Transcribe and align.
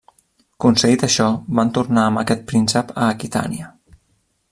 Concedit 0.63 1.05
això 1.09 1.27
van 1.61 1.71
tornar 1.77 2.07
amb 2.07 2.23
aquest 2.25 2.43
príncep 2.53 2.97
a 2.97 3.11
Aquitània. 3.13 3.73